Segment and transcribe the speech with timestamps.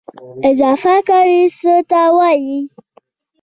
[0.49, 2.57] اضافه کاري څه ته وایي؟